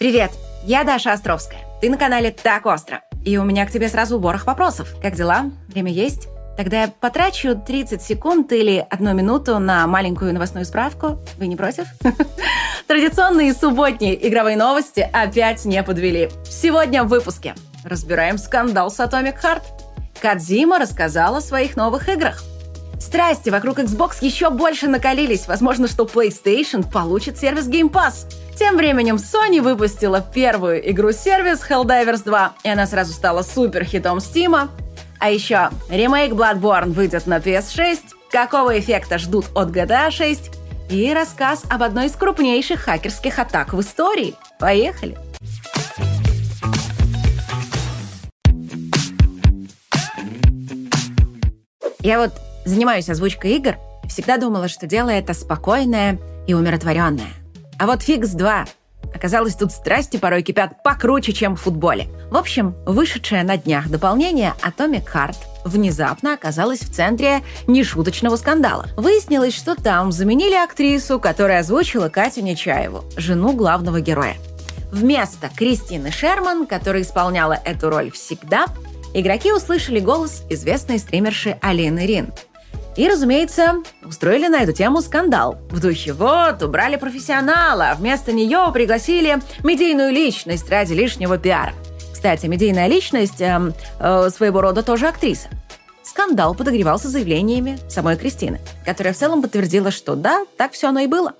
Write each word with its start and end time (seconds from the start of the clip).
Привет, 0.00 0.30
я 0.64 0.82
Даша 0.82 1.12
Островская. 1.12 1.60
Ты 1.82 1.90
на 1.90 1.98
канале 1.98 2.30
«Так 2.30 2.64
остро». 2.64 3.02
И 3.22 3.36
у 3.36 3.44
меня 3.44 3.66
к 3.66 3.70
тебе 3.70 3.86
сразу 3.86 4.18
ворох 4.18 4.46
вопросов. 4.46 4.94
Как 5.02 5.14
дела? 5.14 5.50
Время 5.68 5.92
есть? 5.92 6.28
Тогда 6.56 6.84
я 6.84 6.88
потрачу 6.88 7.54
30 7.54 8.00
секунд 8.00 8.50
или 8.50 8.86
одну 8.88 9.12
минуту 9.12 9.58
на 9.58 9.86
маленькую 9.86 10.32
новостную 10.32 10.64
справку. 10.64 11.18
Вы 11.36 11.48
не 11.48 11.56
против? 11.56 11.84
Традиционные 12.86 13.52
субботние 13.52 14.26
игровые 14.26 14.56
новости 14.56 15.06
опять 15.12 15.66
не 15.66 15.82
подвели. 15.82 16.30
Сегодня 16.48 17.04
в 17.04 17.08
выпуске 17.08 17.54
разбираем 17.84 18.38
скандал 18.38 18.90
с 18.90 18.98
Atomic 19.00 19.36
Heart. 19.42 19.64
Кадзима 20.22 20.78
рассказала 20.78 21.38
о 21.38 21.42
своих 21.42 21.76
новых 21.76 22.08
играх. 22.08 22.42
Страсти 23.00 23.48
вокруг 23.48 23.78
Xbox 23.78 24.18
еще 24.20 24.50
больше 24.50 24.86
накалились. 24.86 25.48
Возможно, 25.48 25.88
что 25.88 26.04
PlayStation 26.04 26.88
получит 26.88 27.38
сервис 27.38 27.66
Game 27.66 27.90
Pass. 27.90 28.26
Тем 28.56 28.76
временем 28.76 29.16
Sony 29.16 29.60
выпустила 29.60 30.20
первую 30.20 30.88
игру-сервис 30.90 31.62
Helldivers 31.68 32.22
2, 32.24 32.52
и 32.62 32.68
она 32.68 32.86
сразу 32.86 33.12
стала 33.12 33.42
супер 33.42 33.84
хитом 33.84 34.18
Steam. 34.18 34.68
А 35.18 35.30
еще 35.30 35.70
ремейк 35.88 36.32
Bloodborne 36.32 36.92
выйдет 36.92 37.26
на 37.26 37.38
PS6, 37.38 38.00
какого 38.30 38.78
эффекта 38.78 39.18
ждут 39.18 39.46
от 39.54 39.70
GTA 39.70 40.10
6 40.10 40.50
и 40.90 41.12
рассказ 41.14 41.62
об 41.70 41.82
одной 41.82 42.06
из 42.06 42.12
крупнейших 42.12 42.80
хакерских 42.80 43.38
атак 43.38 43.72
в 43.72 43.80
истории. 43.80 44.34
Поехали! 44.58 45.16
Я 52.02 52.18
вот 52.18 52.32
занимаюсь 52.64 53.08
озвучкой 53.08 53.56
игр, 53.56 53.76
всегда 54.08 54.36
думала, 54.36 54.68
что 54.68 54.86
дело 54.86 55.10
это 55.10 55.34
спокойное 55.34 56.18
и 56.46 56.54
умиротворенное. 56.54 57.30
А 57.78 57.86
вот 57.86 58.02
Фикс 58.02 58.30
2 58.30 58.66
Оказалось, 59.14 59.54
тут 59.54 59.72
страсти 59.72 60.16
порой 60.16 60.42
кипят 60.42 60.82
покруче, 60.82 61.32
чем 61.32 61.56
в 61.56 61.60
футболе. 61.60 62.08
В 62.30 62.36
общем, 62.36 62.76
вышедшее 62.86 63.42
на 63.42 63.56
днях 63.56 63.88
дополнение 63.88 64.54
Atomic 64.62 65.04
Heart 65.12 65.36
внезапно 65.64 66.34
оказалось 66.34 66.80
в 66.80 66.92
центре 66.92 67.42
нешуточного 67.66 68.36
скандала. 68.36 68.86
Выяснилось, 68.96 69.54
что 69.54 69.74
там 69.74 70.12
заменили 70.12 70.54
актрису, 70.54 71.18
которая 71.18 71.60
озвучила 71.60 72.08
Катю 72.08 72.42
Нечаеву, 72.42 73.04
жену 73.16 73.52
главного 73.52 74.00
героя. 74.00 74.36
Вместо 74.92 75.48
Кристины 75.48 76.10
Шерман, 76.10 76.66
которая 76.66 77.02
исполняла 77.02 77.58
эту 77.64 77.90
роль 77.90 78.10
всегда, 78.10 78.66
игроки 79.12 79.52
услышали 79.52 80.00
голос 80.00 80.44
известной 80.48 80.98
стримерши 80.98 81.58
Алины 81.60 82.06
Рин– 82.06 82.32
и, 82.96 83.08
разумеется, 83.08 83.82
устроили 84.04 84.48
на 84.48 84.62
эту 84.62 84.72
тему 84.72 85.00
скандал. 85.00 85.58
В 85.70 85.80
духе 85.80 86.12
«Вот, 86.12 86.62
убрали 86.62 86.96
профессионала, 86.96 87.90
а 87.90 87.94
вместо 87.94 88.32
нее 88.32 88.70
пригласили 88.72 89.38
медийную 89.64 90.12
личность 90.12 90.68
ради 90.68 90.92
лишнего 90.92 91.38
пиара». 91.38 91.72
Кстати, 92.12 92.46
медийная 92.46 92.86
личность 92.86 93.40
э, 93.40 93.72
э, 93.98 94.30
своего 94.30 94.60
рода 94.60 94.82
тоже 94.82 95.08
актриса. 95.08 95.48
Скандал 96.02 96.54
подогревался 96.54 97.08
заявлениями 97.08 97.78
самой 97.88 98.16
Кристины, 98.16 98.60
которая 98.84 99.14
в 99.14 99.16
целом 99.16 99.42
подтвердила, 99.42 99.90
что 99.90 100.16
да, 100.16 100.44
так 100.56 100.72
все 100.72 100.88
оно 100.88 101.00
и 101.00 101.06
было. 101.06 101.34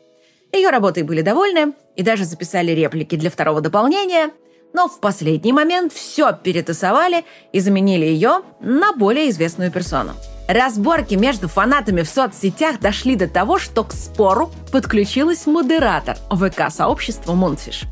Ее 0.53 0.71
работой 0.71 1.03
были 1.03 1.23
довольны 1.23 1.75
и 1.97 2.03
даже 2.03 2.25
записали 2.25 2.73
реплики 2.73 3.17
для 3.17 3.31
второго 3.31 3.61
дополнения, 3.61 4.31
но 4.73 4.89
в 4.89 5.01
последний 5.01 5.53
момент 5.53 5.93
все 5.93 6.33
перетасовали 6.33 7.25
и 7.53 7.61
заменили 7.61 8.07
ее 8.07 8.43
на 8.61 8.93
более 8.93 9.29
известную 9.29 9.71
персону– 9.71 10.13
Разборки 10.53 11.15
между 11.15 11.47
фанатами 11.47 12.03
в 12.03 12.09
соцсетях 12.09 12.81
дошли 12.81 13.15
до 13.15 13.29
того, 13.29 13.61
что 13.61 13.85
к 13.85 13.93
спору 13.93 14.51
подключилась 14.73 15.47
модератор 15.47 16.17
ВК-сообщества 16.29 17.35
Мунфиш. 17.35 17.85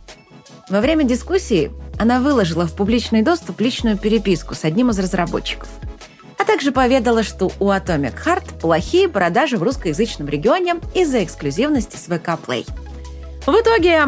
Во 0.68 0.80
время 0.80 1.04
дискуссии 1.04 1.70
она 2.00 2.18
выложила 2.18 2.66
в 2.66 2.74
публичный 2.74 3.22
доступ 3.22 3.60
личную 3.60 3.96
переписку 3.96 4.56
с 4.56 4.64
одним 4.64 4.90
из 4.90 4.98
разработчиков, 4.98 5.68
а 6.36 6.44
также 6.44 6.72
поведала, 6.72 7.22
что 7.22 7.52
у 7.60 7.70
Atomic 7.70 8.14
Heart 8.26 8.58
плохие 8.60 9.08
продажи 9.08 9.56
в 9.56 9.62
русскоязычном 9.62 10.26
регионе 10.26 10.80
из-за 10.96 11.22
эксклюзивности 11.22 11.94
с 11.94 12.06
ВК 12.06 12.40
Play. 12.44 12.68
В 13.46 13.54
итоге, 13.54 14.02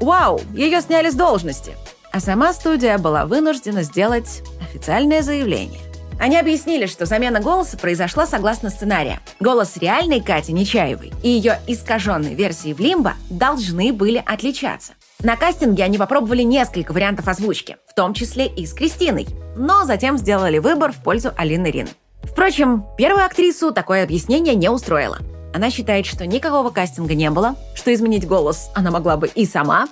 вау, 0.00 0.40
ее 0.54 0.80
сняли 0.80 1.10
с 1.10 1.14
должности, 1.14 1.72
а 2.12 2.20
сама 2.20 2.52
студия 2.52 2.98
была 2.98 3.26
вынуждена 3.26 3.82
сделать 3.82 4.44
официальное 4.60 5.22
заявление. 5.22 5.85
Они 6.18 6.38
объяснили, 6.38 6.86
что 6.86 7.06
замена 7.06 7.40
голоса 7.40 7.76
произошла 7.76 8.26
согласно 8.26 8.70
сценария. 8.70 9.20
Голос 9.38 9.76
реальной 9.76 10.20
Кати 10.20 10.52
Нечаевой 10.52 11.12
и 11.22 11.28
ее 11.28 11.60
искаженной 11.66 12.34
версии 12.34 12.72
в 12.72 12.80
Лимбо 12.80 13.14
должны 13.28 13.92
были 13.92 14.22
отличаться. 14.24 14.94
На 15.22 15.36
кастинге 15.36 15.84
они 15.84 15.98
попробовали 15.98 16.42
несколько 16.42 16.92
вариантов 16.92 17.28
озвучки, 17.28 17.76
в 17.88 17.94
том 17.94 18.14
числе 18.14 18.46
и 18.46 18.66
с 18.66 18.72
Кристиной, 18.72 19.26
но 19.56 19.84
затем 19.84 20.18
сделали 20.18 20.58
выбор 20.58 20.92
в 20.92 21.02
пользу 21.02 21.32
Алины 21.36 21.70
Рин. 21.70 21.88
Впрочем, 22.22 22.84
первую 22.98 23.24
актрису 23.24 23.72
такое 23.72 24.02
объяснение 24.02 24.54
не 24.54 24.68
устроило. 24.68 25.18
Она 25.54 25.70
считает, 25.70 26.04
что 26.04 26.26
никакого 26.26 26.70
кастинга 26.70 27.14
не 27.14 27.30
было, 27.30 27.54
что 27.74 27.92
изменить 27.94 28.26
голос 28.26 28.70
она 28.74 28.90
могла 28.90 29.16
бы 29.16 29.28
и 29.28 29.46
сама, 29.46 29.88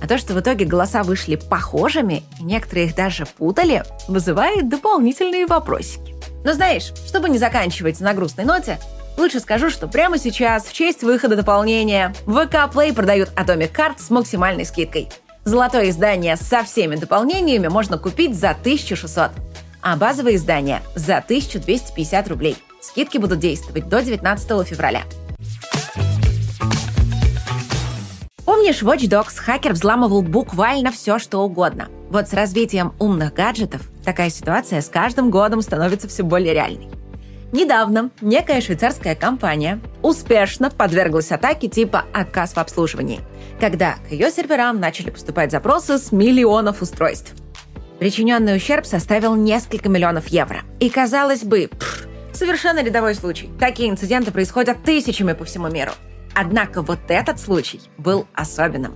а 0.00 0.06
то, 0.06 0.18
что 0.18 0.34
в 0.34 0.40
итоге 0.40 0.64
голоса 0.64 1.02
вышли 1.02 1.36
похожими, 1.36 2.22
и 2.38 2.44
некоторые 2.44 2.86
их 2.86 2.94
даже 2.94 3.26
путали, 3.26 3.84
вызывает 4.08 4.68
дополнительные 4.68 5.46
вопросики. 5.46 6.14
Но 6.44 6.54
знаешь, 6.54 6.92
чтобы 7.06 7.28
не 7.28 7.38
заканчивать 7.38 8.00
на 8.00 8.14
грустной 8.14 8.44
ноте, 8.44 8.78
лучше 9.16 9.40
скажу, 9.40 9.70
что 9.70 9.88
прямо 9.88 10.18
сейчас, 10.18 10.64
в 10.64 10.72
честь 10.72 11.02
выхода 11.02 11.36
дополнения, 11.36 12.14
ВК 12.24 12.72
Play 12.72 12.94
продают 12.94 13.30
Atomic 13.36 13.72
Card 13.72 13.94
с 13.98 14.10
максимальной 14.10 14.64
скидкой. 14.64 15.08
Золотое 15.44 15.90
издание 15.90 16.36
со 16.36 16.64
всеми 16.64 16.96
дополнениями 16.96 17.68
можно 17.68 17.98
купить 17.98 18.38
за 18.38 18.50
1600, 18.50 19.30
а 19.82 19.96
базовое 19.96 20.36
издание 20.36 20.82
за 20.94 21.18
1250 21.18 22.28
рублей. 22.28 22.56
Скидки 22.80 23.18
будут 23.18 23.40
действовать 23.40 23.88
до 23.88 24.02
19 24.02 24.66
февраля. 24.66 25.02
Помнишь, 28.60 28.82
Watch 28.82 29.08
Dogs 29.08 29.38
хакер 29.38 29.72
взламывал 29.72 30.20
буквально 30.20 30.92
все, 30.92 31.18
что 31.18 31.38
угодно. 31.38 31.88
Вот 32.10 32.28
с 32.28 32.34
развитием 32.34 32.92
умных 32.98 33.32
гаджетов 33.32 33.80
такая 34.04 34.28
ситуация 34.28 34.82
с 34.82 34.90
каждым 34.90 35.30
годом 35.30 35.62
становится 35.62 36.08
все 36.08 36.24
более 36.24 36.52
реальной. 36.52 36.90
Недавно 37.52 38.10
некая 38.20 38.60
швейцарская 38.60 39.14
компания 39.14 39.80
успешно 40.02 40.68
подверглась 40.68 41.32
атаке 41.32 41.68
типа 41.68 42.04
«отказ 42.12 42.52
в 42.52 42.58
обслуживании», 42.58 43.20
когда 43.58 43.94
к 44.06 44.12
ее 44.12 44.30
серверам 44.30 44.78
начали 44.78 45.08
поступать 45.08 45.50
запросы 45.50 45.96
с 45.96 46.12
миллионов 46.12 46.82
устройств. 46.82 47.32
Причиненный 47.98 48.56
ущерб 48.56 48.84
составил 48.84 49.36
несколько 49.36 49.88
миллионов 49.88 50.26
евро. 50.26 50.58
И 50.80 50.90
казалось 50.90 51.44
бы, 51.44 51.70
пфф, 51.78 52.06
совершенно 52.34 52.84
рядовой 52.84 53.14
случай. 53.14 53.48
Такие 53.58 53.88
инциденты 53.88 54.32
происходят 54.32 54.82
тысячами 54.82 55.32
по 55.32 55.46
всему 55.46 55.68
миру. 55.68 55.92
Однако 56.34 56.82
вот 56.82 57.00
этот 57.08 57.40
случай 57.40 57.80
был 57.98 58.26
особенным. 58.34 58.94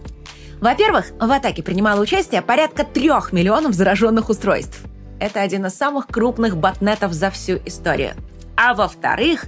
Во-первых, 0.60 1.06
в 1.18 1.30
атаке 1.30 1.62
принимало 1.62 2.00
участие 2.00 2.40
порядка 2.42 2.84
трех 2.84 3.32
миллионов 3.32 3.74
зараженных 3.74 4.28
устройств. 4.30 4.80
Это 5.20 5.40
один 5.40 5.66
из 5.66 5.74
самых 5.74 6.06
крупных 6.06 6.56
ботнетов 6.56 7.12
за 7.12 7.30
всю 7.30 7.58
историю. 7.66 8.14
А 8.56 8.74
во-вторых, 8.74 9.44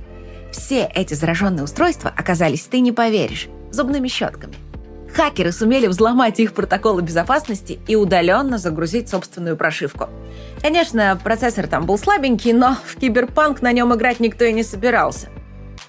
все 0.52 0.91
эти 0.94 1.14
зараженные 1.14 1.64
устройства 1.64 2.12
оказались, 2.14 2.64
ты 2.64 2.80
не 2.80 2.92
поверишь, 2.92 3.48
зубными 3.70 4.08
щетками. 4.08 4.54
Хакеры 5.14 5.53
сумели 5.53 5.86
взломать 5.86 6.41
их 6.41 6.53
протоколы 6.53 7.00
безопасности 7.00 7.78
и 7.86 7.97
удаленно 7.97 8.58
загрузить 8.58 9.08
собственную 9.08 9.56
прошивку. 9.56 10.10
Конечно, 10.60 11.18
процессор 11.22 11.66
там 11.66 11.86
был 11.86 11.97
слабенький, 11.98 12.53
но 12.53 12.76
в 12.84 12.97
киберпанк 12.97 13.62
на 13.62 13.72
нем 13.72 13.94
играть 13.94 14.20
никто 14.20 14.44
и 14.44 14.53
не 14.53 14.62
собирался. 14.62 15.28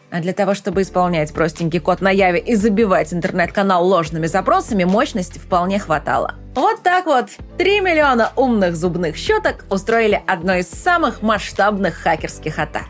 А 0.09 0.21
для 0.21 0.33
того, 0.33 0.53
чтобы 0.53 0.83
исполнять 0.83 1.33
простенький 1.33 1.79
код 1.79 1.99
на 1.99 2.09
Яве 2.09 2.39
и 2.39 2.55
забивать 2.55 3.13
интернет-канал 3.13 3.85
ложными 3.85 4.27
запросами, 4.27 4.85
мощности 4.85 5.37
вполне 5.37 5.79
хватало. 5.79 6.35
Вот 6.55 6.81
так 6.81 7.05
вот 7.05 7.29
3 7.57 7.81
миллиона 7.81 8.31
умных 8.37 8.77
зубных 8.77 9.17
щеток 9.17 9.65
устроили 9.69 10.23
одно 10.25 10.55
из 10.55 10.69
самых 10.69 11.21
масштабных 11.21 11.95
хакерских 11.95 12.57
атак. 12.57 12.87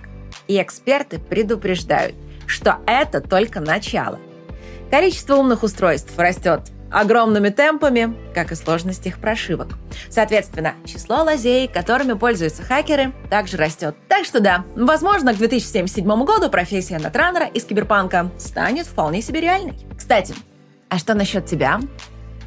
И 0.48 0.62
эксперты 0.62 1.18
предупреждают, 1.18 2.16
что 2.46 2.78
это 2.86 3.20
только 3.20 3.60
начало. 3.60 4.20
Количество 4.92 5.36
умных 5.36 5.64
устройств 5.64 6.18
растет 6.18 6.72
огромными 6.92 7.50
темпами, 7.50 8.16
как 8.34 8.52
и 8.52 8.56
сложность 8.56 9.06
их 9.06 9.20
прошивок. 9.20 9.70
Соответственно, 10.10 10.74
число 10.86 11.24
лазей, 11.24 11.68
которыми 11.68 12.14
пользуются 12.14 12.64
хакеры, 12.64 13.14
также 13.30 13.58
растет. 13.58 13.96
Так 14.08 14.26
что 14.26 14.40
да, 14.40 14.66
возможно, 14.76 15.34
к 15.34 15.38
2077 15.38 16.24
году 16.24 16.50
профессия 16.50 16.98
нетранера 16.98 17.46
из 17.46 17.66
киберпанка 17.66 18.32
станет 18.38 18.86
вполне 18.86 19.22
себе 19.22 19.42
реальной. 19.42 19.78
Кстати, 19.98 20.36
а 20.90 20.98
что 20.98 21.14
насчет 21.14 21.46
тебя? 21.46 21.80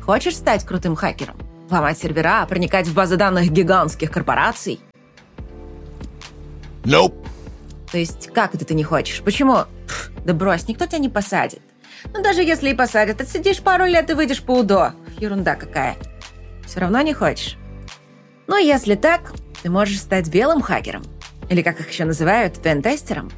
Хочешь 0.02 0.36
стать 0.36 0.64
крутым 0.64 0.96
хакером? 0.96 1.36
Ломать 1.70 1.98
сервера, 1.98 2.44
проникать 2.46 2.88
в 2.88 2.94
базы 2.94 3.16
данных 3.16 3.50
гигантских 3.50 4.10
корпораций? 4.10 4.80
Nope. 6.84 7.26
То 7.92 7.98
есть, 7.98 8.32
как 8.32 8.54
это 8.54 8.64
ты 8.64 8.74
не 8.74 8.84
хочешь? 8.84 9.20
Почему? 9.22 9.64
Пфф, 9.86 10.10
да 10.24 10.32
брось, 10.32 10.68
никто 10.68 10.86
тебя 10.86 10.98
не 10.98 11.08
посадит. 11.08 11.60
Но 12.12 12.22
даже 12.22 12.42
если 12.42 12.70
и 12.70 12.74
посадят, 12.74 13.20
отсидишь 13.20 13.60
пару 13.60 13.84
лет 13.84 14.10
и 14.10 14.14
выйдешь 14.14 14.42
по 14.42 14.58
УДО. 14.58 14.92
ерунда 15.18 15.54
какая. 15.54 15.96
Все 16.66 16.80
равно 16.80 17.00
не 17.02 17.12
хочешь? 17.12 17.56
Ну, 18.46 18.56
если 18.56 18.94
так, 18.94 19.32
ты 19.62 19.70
можешь 19.70 20.00
стать 20.00 20.28
белым 20.28 20.60
хакером. 20.60 21.02
Или, 21.48 21.62
как 21.62 21.80
их 21.80 21.90
еще 21.90 22.04
называют, 22.04 22.60
пентестером. 22.60 23.30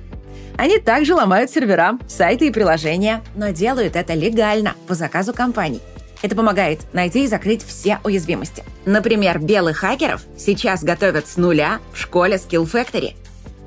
Они 0.57 0.79
также 0.79 1.15
ломают 1.15 1.51
сервера, 1.51 1.99
сайты 2.09 2.47
и 2.47 2.51
приложения, 2.51 3.23
но 3.35 3.51
делают 3.51 3.97
это 3.97 4.15
легально, 4.15 4.75
по 4.87 4.95
заказу 4.95 5.33
компаний. 5.33 5.81
Это 6.21 6.37
помогает 6.37 6.81
найти 6.93 7.25
и 7.25 7.27
закрыть 7.27 7.65
все 7.65 7.99
уязвимости. 8.05 8.63
Например, 8.85 9.39
белых 9.39 9.79
хакеров 9.79 10.23
сейчас 10.37 10.85
готовят 10.85 11.27
с 11.27 11.37
нуля 11.37 11.81
в 11.93 11.99
школе 11.99 12.37
Skill 12.37 12.71
Factory. 12.71 13.17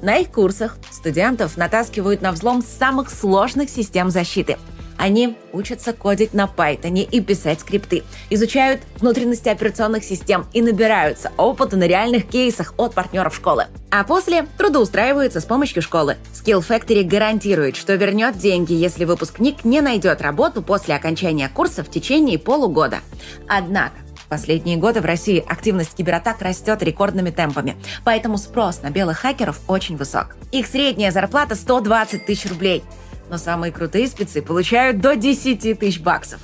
На 0.02 0.18
их 0.18 0.32
курсах 0.32 0.78
студентов 0.92 1.58
натаскивают 1.58 2.22
на 2.22 2.32
взлом 2.32 2.62
самых 2.62 3.10
сложных 3.10 3.70
систем 3.70 4.10
защиты– 4.10 4.58
они 4.98 5.36
учатся 5.54 5.94
кодить 5.94 6.34
на 6.34 6.46
Python 6.46 7.00
и 7.00 7.22
писать 7.22 7.62
скрипты, 7.62 8.04
изучают 8.30 8.82
внутренности 8.98 9.50
операционных 9.50 10.04
систем 10.04 10.46
и 10.54 10.62
набираются 10.62 11.32
опыта 11.38 11.78
на 11.78 11.86
реальных 11.86 12.28
кейсах 12.28 12.74
от 12.78 12.94
партнеров 12.94 13.36
школы. 13.36 13.68
А 13.92 14.04
после 14.04 14.48
трудоустраиваются 14.58 15.40
с 15.40 15.46
помощью 15.46 15.82
школы. 15.82 16.18
Skill 16.34 16.66
Factory 16.68 17.04
гарантирует, 17.04 17.76
что 17.76 17.96
вернет 17.96 18.38
деньги, 18.38 18.74
если 18.74 19.06
выпускник 19.06 19.64
не 19.64 19.82
найдет 19.82 20.22
работу 20.22 20.62
после 20.62 20.96
окончания 20.96 21.50
курса 21.50 21.84
в 21.84 21.90
течение 21.90 22.40
полугода. 22.40 23.00
Однако, 23.48 23.96
в 24.26 24.28
последние 24.28 24.78
годы 24.78 25.02
в 25.02 25.06
России 25.06 25.44
активность 25.48 25.96
кибератак 25.96 26.42
растет 26.42 26.82
рекордными 26.82 27.30
темпами, 27.30 27.76
поэтому 28.04 28.38
спрос 28.38 28.82
на 28.82 28.90
белых 28.90 29.20
хакеров 29.20 29.60
очень 29.68 29.98
высок. 29.98 30.36
Их 30.52 30.66
средняя 30.66 31.12
зарплата 31.12 31.56
120 31.56 32.26
тысяч 32.26 32.50
рублей– 32.50 32.84
но 33.30 33.38
самые 33.38 33.72
крутые 33.72 34.08
спецы 34.08 34.42
получают 34.42 35.00
до 35.00 35.16
10 35.16 35.80
тысяч 35.80 36.00
баксов. 36.00 36.40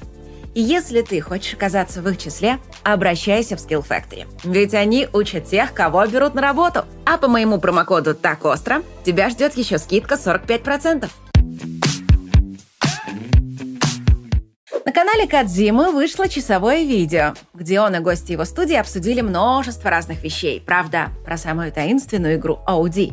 И 0.53 0.61
если 0.61 1.01
ты 1.01 1.21
хочешь 1.21 1.53
оказаться 1.53 2.01
в 2.01 2.09
их 2.09 2.17
числе, 2.17 2.59
обращайся 2.83 3.55
в 3.55 3.59
Skill 3.59 3.85
Factory. 3.87 4.27
Ведь 4.43 4.73
они 4.73 5.07
учат 5.13 5.45
тех, 5.45 5.73
кого 5.73 6.05
берут 6.05 6.33
на 6.33 6.41
работу. 6.41 6.85
А 7.05 7.17
по 7.17 7.27
моему 7.29 7.59
промокоду 7.59 8.13
«Так 8.13 8.43
остро» 8.43 8.83
тебя 9.05 9.29
ждет 9.29 9.55
еще 9.55 9.77
скидка 9.77 10.15
45%. 10.15 11.09
На 14.83 14.91
канале 14.91 15.25
Кадзимы 15.25 15.91
вышло 15.91 16.27
часовое 16.27 16.83
видео, 16.83 17.33
где 17.53 17.79
он 17.79 17.95
и 17.95 17.99
гости 17.99 18.33
его 18.33 18.43
студии 18.43 18.75
обсудили 18.75 19.21
множество 19.21 19.89
разных 19.89 20.21
вещей. 20.21 20.61
Правда, 20.65 21.11
про 21.23 21.37
самую 21.37 21.71
таинственную 21.71 22.35
игру 22.35 22.59
OD. 22.67 23.11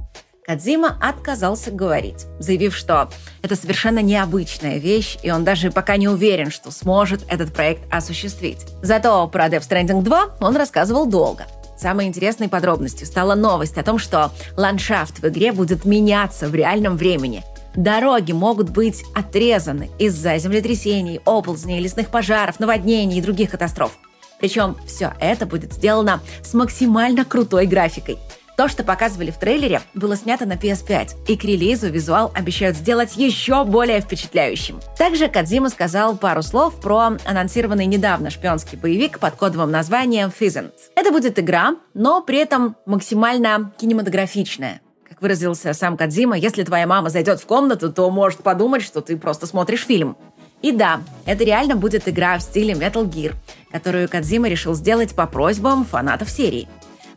Кадзима 0.48 0.96
отказался 1.02 1.70
говорить, 1.70 2.24
заявив, 2.38 2.74
что 2.74 3.10
это 3.42 3.54
совершенно 3.54 3.98
необычная 3.98 4.78
вещь, 4.78 5.18
и 5.22 5.30
он 5.30 5.44
даже 5.44 5.70
пока 5.70 5.98
не 5.98 6.08
уверен, 6.08 6.50
что 6.50 6.70
сможет 6.70 7.22
этот 7.28 7.52
проект 7.52 7.82
осуществить. 7.92 8.64
Зато 8.80 9.28
про 9.28 9.48
Death 9.48 9.68
Stranding 9.68 10.00
2 10.00 10.36
он 10.40 10.56
рассказывал 10.56 11.04
долго. 11.04 11.44
Самой 11.76 12.06
интересной 12.06 12.48
подробностью 12.48 13.06
стала 13.06 13.34
новость 13.34 13.76
о 13.76 13.82
том, 13.82 13.98
что 13.98 14.32
ландшафт 14.56 15.18
в 15.18 15.28
игре 15.28 15.52
будет 15.52 15.84
меняться 15.84 16.48
в 16.48 16.54
реальном 16.54 16.96
времени. 16.96 17.44
Дороги 17.76 18.32
могут 18.32 18.70
быть 18.70 19.04
отрезаны 19.14 19.90
из-за 19.98 20.38
землетрясений, 20.38 21.20
оползней, 21.26 21.78
лесных 21.78 22.08
пожаров, 22.08 22.58
наводнений 22.58 23.18
и 23.18 23.22
других 23.22 23.50
катастроф. 23.50 23.98
Причем 24.40 24.78
все 24.86 25.12
это 25.20 25.44
будет 25.44 25.74
сделано 25.74 26.22
с 26.42 26.54
максимально 26.54 27.26
крутой 27.26 27.66
графикой– 27.66 28.16
то, 28.58 28.66
что 28.66 28.82
показывали 28.82 29.31
в 29.31 29.38
трейлере, 29.38 29.82
было 29.94 30.16
снято 30.16 30.44
на 30.44 30.55
PS5, 30.55 31.28
и 31.28 31.37
к 31.37 31.44
релизу 31.44 31.88
визуал 31.88 32.32
обещают 32.34 32.76
сделать 32.76 33.16
еще 33.16 33.64
более 33.64 34.00
впечатляющим. 34.00 34.81
Также 34.99 35.28
Кадзима 35.28 35.69
сказал 35.69 36.16
пару 36.16 36.43
слов 36.43 36.75
про 36.81 37.12
анонсированный 37.25 37.87
недавно 37.87 38.31
шпионский 38.31 38.76
боевик 38.76 39.20
под 39.20 39.37
кодовым 39.37 39.70
названием 39.70 40.32
Pheasant. 40.37 40.72
Это 40.96 41.12
будет 41.12 41.38
игра, 41.38 41.76
но 41.94 42.20
при 42.20 42.38
этом 42.38 42.75
максимально 42.84 43.72
кинематографичная. 43.78 44.81
Как 45.08 45.22
выразился 45.22 45.72
сам 45.72 45.96
Кадзима, 45.96 46.37
если 46.37 46.64
твоя 46.64 46.88
мама 46.88 47.11
зайдет 47.11 47.38
в 47.38 47.46
комнату, 47.46 47.93
то 47.93 48.11
может 48.11 48.43
подумать, 48.43 48.82
что 48.82 49.00
ты 49.02 49.16
просто 49.16 49.46
смотришь 49.46 49.87
фильм. 49.87 50.16
И 50.62 50.72
да, 50.72 51.00
это 51.26 51.44
реально 51.44 51.76
будет 51.76 52.08
игра 52.08 52.37
в 52.37 52.43
стиле 52.43 52.75
Metal 52.75 53.08
Gear, 53.08 53.34
которую 53.70 54.08
Кадзима 54.08 54.49
решил 54.49 54.75
сделать 54.75 55.14
по 55.14 55.28
просьбам 55.28 55.84
фанатов 55.84 56.28
серии. 56.28 56.66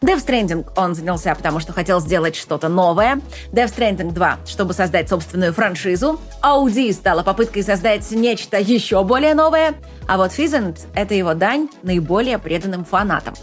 Death 0.03 0.25
Stranding 0.25 0.68
он 0.75 0.95
занялся, 0.95 1.36
потому 1.36 1.59
что 1.59 1.74
хотел 1.74 2.00
сделать 2.01 2.36
что-то 2.36 2.69
новое. 2.69 3.21
Death 3.51 3.75
Stranding 3.75 4.12
2, 4.13 4.39
чтобы 4.48 4.74
создать 4.74 5.09
собственную 5.09 5.53
франшизу. 5.53 6.19
Audi 6.42 6.92
стала 6.92 7.21
попыткой 7.21 7.62
создать 7.62 8.09
нечто 8.09 8.59
еще 8.59 9.03
более 9.03 9.36
новое. 9.36 9.75
А 10.07 10.18
вот 10.18 10.31
Pheasant— 10.31 10.80
это 10.95 11.13
его 11.13 11.36
дань 11.36 11.69
наиболее 11.83 12.39
преданным 12.39 12.83
фанатам. 12.83 13.36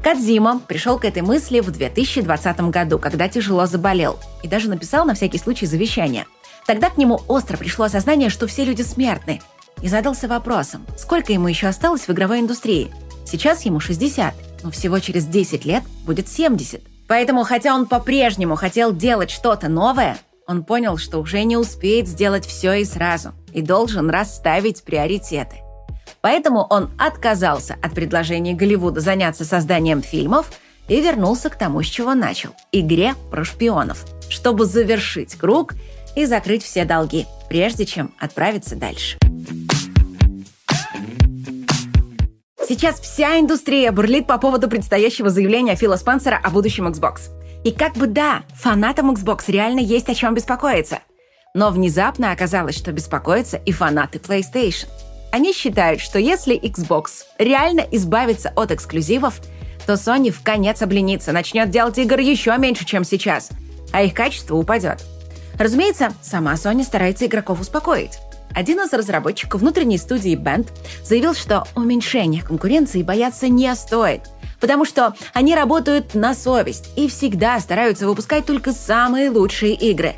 Кадзима 0.00 0.60
пришел 0.60 1.00
к 1.00 1.04
этой 1.04 1.22
мысли 1.22 1.58
в 1.58 1.72
2020 1.72 2.60
году, 2.70 3.00
когда 3.00 3.28
тяжело 3.28 3.66
заболел, 3.66 4.20
и 4.44 4.46
даже 4.46 4.68
написал 4.68 5.04
на 5.04 5.14
всякий 5.14 5.38
случай 5.38 5.66
завещание. 5.66 6.26
Тогда 6.68 6.90
к 6.90 6.98
нему 6.98 7.20
остро 7.26 7.56
пришло 7.56 7.86
осознание, 7.86 8.30
что 8.30 8.46
все 8.46 8.64
люди 8.64 8.82
смертны, 8.82 9.40
и 9.82 9.88
задался 9.88 10.28
вопросом, 10.28 10.86
сколько 10.96 11.32
ему 11.32 11.48
еще 11.48 11.66
осталось 11.66 12.06
в 12.06 12.10
игровой 12.10 12.38
индустрии. 12.38 12.92
Сейчас 13.24 13.62
ему 13.62 13.80
60, 13.80 14.32
но 14.66 14.72
всего 14.72 14.98
через 14.98 15.26
10 15.26 15.64
лет 15.64 15.84
будет 16.04 16.28
70. 16.28 16.82
Поэтому, 17.06 17.44
хотя 17.44 17.72
он 17.72 17.86
по-прежнему 17.86 18.56
хотел 18.56 18.92
делать 18.92 19.30
что-то 19.30 19.68
новое, 19.68 20.18
он 20.48 20.64
понял, 20.64 20.96
что 20.96 21.20
уже 21.20 21.44
не 21.44 21.56
успеет 21.56 22.08
сделать 22.08 22.44
все 22.44 22.72
и 22.74 22.84
сразу, 22.84 23.32
и 23.52 23.62
должен 23.62 24.10
расставить 24.10 24.82
приоритеты. 24.82 25.58
Поэтому 26.20 26.66
он 26.68 26.90
отказался 26.98 27.76
от 27.80 27.94
предложения 27.94 28.54
Голливуда 28.54 29.00
заняться 29.00 29.44
созданием 29.44 30.02
фильмов 30.02 30.50
и 30.88 31.00
вернулся 31.00 31.48
к 31.48 31.56
тому, 31.56 31.82
с 31.82 31.86
чего 31.86 32.14
начал– 32.14 32.50
игре 32.72 33.14
про 33.30 33.44
шпионов, 33.44 34.04
чтобы 34.28 34.66
завершить 34.66 35.36
круг 35.36 35.74
и 36.16 36.26
закрыть 36.26 36.64
все 36.64 36.84
долги, 36.84 37.26
прежде 37.48 37.86
чем 37.86 38.12
отправиться 38.18 38.74
дальше. 38.74 39.16
Сейчас 42.68 42.98
вся 42.98 43.38
индустрия 43.38 43.92
бурлит 43.92 44.26
по 44.26 44.38
поводу 44.38 44.68
предстоящего 44.68 45.30
заявления 45.30 45.76
Фила 45.76 45.94
Спенсера 45.94 46.40
о 46.42 46.50
будущем 46.50 46.88
Xbox. 46.88 47.30
И 47.62 47.70
как 47.70 47.94
бы 47.94 48.08
да, 48.08 48.42
фанатам 48.56 49.12
Xbox 49.12 49.44
реально 49.46 49.78
есть 49.78 50.08
о 50.08 50.14
чем 50.16 50.34
беспокоиться. 50.34 50.98
Но 51.54 51.70
внезапно 51.70 52.32
оказалось, 52.32 52.76
что 52.76 52.90
беспокоятся 52.90 53.56
и 53.56 53.70
фанаты 53.70 54.18
PlayStation. 54.18 54.88
Они 55.30 55.52
считают, 55.52 56.00
что 56.00 56.18
если 56.18 56.60
Xbox 56.60 57.26
реально 57.38 57.86
избавится 57.92 58.52
от 58.56 58.72
эксклюзивов, 58.72 59.40
то 59.86 59.92
Sony 59.92 60.32
в 60.32 60.42
конец 60.42 60.82
обленится, 60.82 61.30
начнет 61.30 61.70
делать 61.70 61.98
игр 61.98 62.18
еще 62.18 62.56
меньше, 62.58 62.84
чем 62.84 63.04
сейчас, 63.04 63.50
а 63.92 64.02
их 64.02 64.12
качество 64.12 64.56
упадет. 64.56 65.04
Разумеется, 65.56 66.12
сама 66.20 66.54
Sony 66.54 66.82
старается 66.82 67.26
игроков 67.26 67.60
успокоить. 67.60 68.18
Один 68.56 68.80
из 68.80 68.90
разработчиков 68.90 69.60
внутренней 69.60 69.98
студии 69.98 70.34
Band 70.34 70.68
заявил, 71.04 71.34
что 71.34 71.66
уменьшения 71.74 72.40
конкуренции 72.40 73.02
бояться 73.02 73.48
не 73.48 73.74
стоит, 73.74 74.22
потому 74.60 74.86
что 74.86 75.14
они 75.34 75.54
работают 75.54 76.14
на 76.14 76.34
совесть 76.34 76.88
и 76.96 77.06
всегда 77.06 77.60
стараются 77.60 78.06
выпускать 78.06 78.46
только 78.46 78.72
самые 78.72 79.28
лучшие 79.28 79.74
игры. 79.74 80.14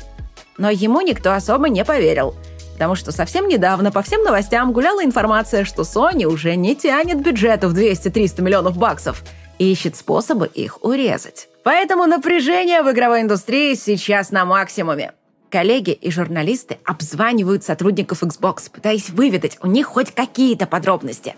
Но 0.57 0.69
ему 0.69 1.01
никто 1.01 1.33
особо 1.33 1.67
не 1.67 1.83
поверил, 1.83 2.33
потому 2.75 2.95
что 2.95 3.11
совсем 3.11 3.45
недавно 3.49 3.91
по 3.91 4.01
всем 4.01 4.23
новостям 4.23 4.71
гуляла 4.71 5.03
информация, 5.03 5.65
что 5.65 5.81
Sony 5.81 6.23
уже 6.23 6.55
не 6.55 6.77
тянет 6.77 7.21
бюджета 7.21 7.67
в 7.67 7.77
200-300 7.77 8.41
миллионов 8.41 8.77
баксов 8.77 9.21
и 9.57 9.69
ищет 9.69 9.97
способы 9.97 10.47
их 10.47 10.81
урезать. 10.81 11.49
Поэтому 11.63 12.05
напряжение 12.05 12.83
в 12.83 12.89
игровой 12.89 13.19
индустрии 13.19 13.73
сейчас 13.73 14.31
на 14.31 14.45
максимуме. 14.45 15.11
Коллеги 15.49 15.91
и 15.91 16.11
журналисты 16.11 16.77
обзванивают 16.85 17.63
сотрудников 17.63 18.21
Xbox, 18.21 18.69
пытаясь 18.71 19.09
выведать 19.09 19.57
у 19.63 19.67
них 19.67 19.87
хоть 19.87 20.13
какие-то 20.13 20.67
подробности. 20.67 21.35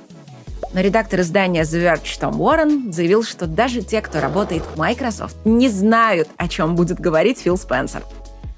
Но 0.74 0.82
редактор 0.82 1.22
издания 1.22 1.62
The 1.62 1.96
Verge 1.96 2.20
Том 2.20 2.42
Уоррен 2.42 2.92
заявил, 2.92 3.24
что 3.24 3.46
даже 3.46 3.82
те, 3.82 4.02
кто 4.02 4.20
работает 4.20 4.64
в 4.64 4.78
Microsoft, 4.78 5.38
не 5.46 5.70
знают, 5.70 6.28
о 6.36 6.50
чем 6.50 6.76
будет 6.76 7.00
говорить 7.00 7.40
Фил 7.40 7.58
Спенсер. 7.58 8.04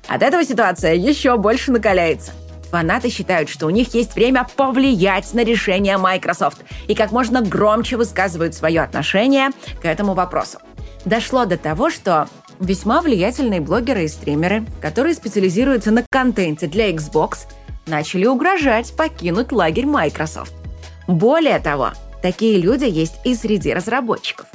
От 0.07 0.23
этого 0.23 0.43
ситуация 0.43 0.95
еще 0.95 1.37
больше 1.37 1.71
накаляется. 1.71 2.31
Фанаты 2.71 3.09
считают, 3.09 3.49
что 3.49 3.67
у 3.67 3.69
них 3.69 3.93
есть 3.93 4.15
время 4.15 4.47
повлиять 4.55 5.31
на 5.35 5.43
решение 5.43 5.97
Microsoft 5.97 6.61
и 6.87 6.95
как 6.95 7.11
можно 7.11 7.41
громче 7.41 7.97
высказывают 7.97 8.55
свое 8.55 8.81
отношение 8.81 9.49
к 9.81 9.85
этому 9.85 10.15
вопросу. 10.15 10.57
Дошло 11.05 11.45
до 11.45 11.57
того, 11.57 11.91
что 11.91 12.27
Весьма 12.63 13.01
влиятельные 13.01 13.59
блогеры 13.59 14.05
и 14.05 14.07
стримеры, 14.07 14.63
которые 14.79 15.15
специализируются 15.15 15.91
на 15.91 16.05
контенте 16.09 16.67
для 16.67 16.89
Xbox, 16.91 17.39
начали 17.87 18.25
угрожать 18.25 18.95
покинуть 18.95 19.51
лагерь 19.51 19.85
Microsoft. 19.85 20.53
Более 21.05 21.59
того, 21.59 21.89
такие 22.21 22.57
люди 22.61 22.85
есть 22.85 23.15
и 23.25 23.35
среди 23.35 23.73
разработчиков. 23.73 24.45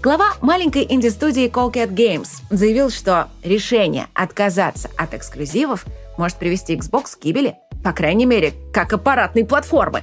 Глава 0.00 0.34
маленькой 0.42 0.86
инди-студии 0.88 1.50
Coldcat 1.50 1.92
Games 1.92 2.28
заявил, 2.50 2.88
что 2.88 3.30
решение 3.42 4.06
отказаться 4.14 4.88
от 4.96 5.14
эксклюзивов 5.14 5.86
может 6.16 6.38
привести 6.38 6.76
Xbox 6.76 7.16
к 7.18 7.24
гибели, 7.24 7.56
по 7.82 7.92
крайней 7.92 8.26
мере, 8.26 8.52
как 8.72 8.92
аппаратной 8.92 9.44
платформы. 9.44 10.02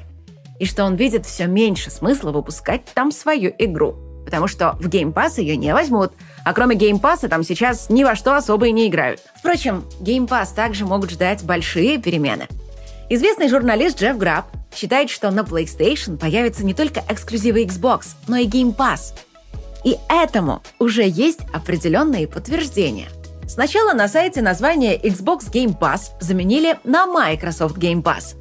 и 0.60 0.66
что 0.66 0.84
он 0.84 0.96
видит 0.96 1.26
все 1.26 1.46
меньше 1.46 1.92
смысла 1.92 2.32
выпускать 2.32 2.84
там 2.94 3.12
свою 3.12 3.54
игру. 3.58 4.13
Потому 4.26 4.48
что 4.48 4.78
в 4.80 4.88
Game 4.88 5.14
Pass 5.14 5.40
ее 5.40 5.58
не 5.58 5.74
возьмут, 5.74 6.14
а 6.46 6.54
кроме 6.54 6.76
Game 6.76 7.00
Pass 7.00 7.28
там 7.28 7.44
сейчас 7.44 7.90
ни 7.90 8.04
во 8.04 8.16
что 8.16 8.36
особо 8.36 8.68
и 8.68 8.72
не 8.72 8.88
играют. 8.88 9.22
Впрочем, 9.38 9.86
Game 10.00 10.28
Pass 10.28 10.54
также 10.56 10.86
могут 10.86 11.12
ждать 11.12 11.44
большие 11.44 11.98
перемены. 11.98 12.48
Известный 13.10 13.50
журналист 13.50 14.00
Джефф 14.00 14.18
Граб 14.18 14.46
считает, 14.74 15.10
что 15.10 15.30
на 15.30 15.42
PlayStation 15.42 16.18
появятся 16.18 16.66
не 16.66 16.74
только 16.74 17.04
эксклюзивы 17.08 17.64
Xbox, 17.66 18.08
но 18.28 18.38
и 18.38 18.48
Game 18.48 18.76
Pass. 18.76 19.14
И 19.84 19.98
этому 20.10 20.62
уже 20.80 21.04
есть 21.08 21.42
определенные 21.54 22.28
подтверждения. 22.28 23.10
Сначала 23.48 23.94
на 23.94 24.08
сайте 24.08 24.42
название 24.42 24.98
Xbox 24.98 25.52
Game 25.52 25.78
Pass 25.78 26.12
заменили 26.20 26.80
на 26.84 27.06
Microsoft 27.06 27.78
Game 27.78 28.02
Pass. 28.02 28.36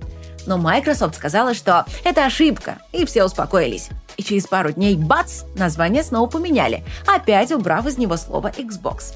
Но 0.46 0.58
Microsoft 0.58 1.16
сказала, 1.16 1.54
что 1.54 1.84
это 2.04 2.24
ошибка, 2.24 2.78
и 2.92 3.04
все 3.04 3.24
успокоились. 3.24 3.90
И 4.16 4.22
через 4.22 4.46
пару 4.46 4.72
дней, 4.72 4.96
бац, 4.96 5.42
название 5.56 6.02
снова 6.02 6.28
поменяли, 6.28 6.84
опять 7.06 7.52
убрав 7.52 7.86
из 7.86 7.98
него 7.98 8.16
слово 8.16 8.50
Xbox. 8.50 9.14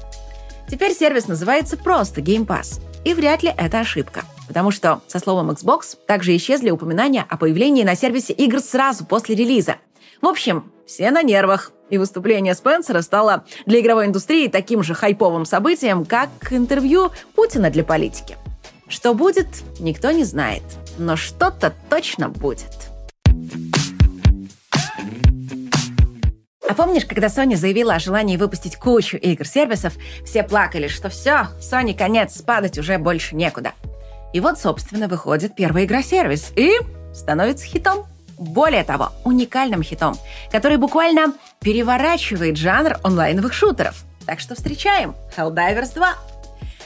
Теперь 0.69 0.93
сервис 0.93 1.27
называется 1.27 1.77
просто 1.77 2.21
Game 2.21 2.45
Pass. 2.45 2.81
И 3.05 3.13
вряд 3.13 3.41
ли 3.41 3.53
это 3.55 3.79
ошибка. 3.79 4.23
Потому 4.47 4.71
что 4.71 5.01
со 5.07 5.19
словом 5.19 5.51
Xbox 5.51 5.97
также 6.07 6.35
исчезли 6.35 6.71
упоминания 6.71 7.25
о 7.29 7.37
появлении 7.37 7.83
на 7.83 7.95
сервисе 7.95 8.33
игр 8.33 8.59
сразу 8.59 9.05
после 9.05 9.35
релиза. 9.35 9.77
В 10.21 10.27
общем, 10.27 10.71
все 10.85 11.11
на 11.11 11.23
нервах. 11.23 11.71
И 11.89 11.97
выступление 11.97 12.53
Спенсера 12.53 13.01
стало 13.01 13.45
для 13.65 13.79
игровой 13.79 14.07
индустрии 14.07 14.49
таким 14.49 14.83
же 14.83 14.93
хайповым 14.93 15.45
событием, 15.45 16.03
как 16.03 16.29
интервью 16.51 17.11
Путина 17.33 17.69
для 17.69 17.85
политики. 17.85 18.35
Что 18.89 19.13
будет, 19.13 19.47
никто 19.79 20.11
не 20.11 20.25
знает. 20.25 20.63
Но 20.97 21.15
что-то 21.15 21.73
точно 21.89 22.27
будет. 22.27 22.89
А 26.69 26.73
помнишь, 26.73 27.05
когда 27.05 27.27
Sony 27.27 27.55
заявила 27.55 27.95
о 27.95 27.99
желании 27.99 28.35
выпустить 28.35 28.75
кучу 28.75 29.15
игр-сервисов, 29.15 29.93
все 30.25 30.43
плакали, 30.43 30.89
что 30.89 31.09
все, 31.09 31.47
Sony 31.61 31.97
конец, 31.97 32.35
спадать 32.35 32.77
уже 32.77 32.97
больше 32.97 33.35
некуда. 33.35 33.71
И 34.33 34.41
вот, 34.41 34.59
собственно, 34.59 35.07
выходит 35.07 35.55
первый 35.55 35.85
игра-сервис 35.85 36.51
и 36.55 36.73
становится 37.13 37.65
хитом. 37.65 38.05
Более 38.37 38.83
того, 38.83 39.13
уникальным 39.23 39.81
хитом, 39.81 40.15
который 40.51 40.77
буквально 40.77 41.33
переворачивает 41.59 42.57
жанр 42.57 42.99
онлайновых 43.01 43.53
шутеров. 43.53 44.03
Так 44.25 44.39
что 44.41 44.53
встречаем 44.53 45.15
Helldivers 45.35 45.93
2. 45.95 46.13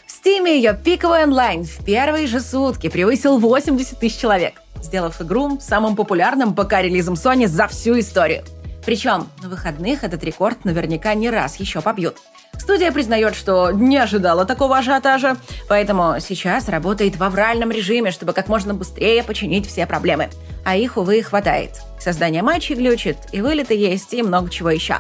В 0.06 0.26
Steam 0.26 0.48
ее 0.48 0.80
пиковый 0.82 1.24
онлайн 1.24 1.66
в 1.66 1.84
первые 1.84 2.28
же 2.28 2.40
сутки 2.40 2.88
превысил 2.88 3.40
80 3.40 4.00
тысяч 4.00 4.20
человек, 4.20 4.62
сделав 4.82 5.20
игру 5.22 5.60
самым 5.60 5.96
популярным 5.96 6.54
ПК-релизом 6.54 7.16
Sony 7.16 7.48
за 7.48 7.68
всю 7.68 8.00
историю. 8.00 8.44
Причем 8.86 9.30
на 9.42 9.50
выходных 9.50 10.04
этот 10.04 10.24
рекорд 10.24 10.66
наверняка 10.66 11.14
не 11.14 11.30
раз 11.30 11.58
еще 11.58 11.82
побьют. 11.82 12.18
Студия 12.58 12.92
признает, 12.92 13.36
что 13.36 13.72
не 13.72 13.98
ожидала 13.98 14.46
такого 14.46 14.78
ажиотажа, 14.78 15.38
поэтому 15.68 16.16
сейчас 16.20 16.70
работает 16.70 17.16
в 17.16 17.24
авральном 17.24 17.72
режиме, 17.72 18.12
чтобы 18.12 18.34
как 18.34 18.48
можно 18.50 18.74
быстрее 18.74 19.24
починить 19.24 19.68
все 19.68 19.88
проблемы. 19.88 20.30
А 20.64 20.76
их, 20.76 20.98
увы, 20.98 21.24
хватает. 21.24 21.82
Создание 22.00 22.44
матчей 22.44 22.76
глючит, 22.76 23.18
и 23.32 23.42
вылеты 23.42 23.76
есть, 23.76 24.14
и 24.14 24.22
много 24.22 24.50
чего 24.50 24.70
еще. 24.70 24.98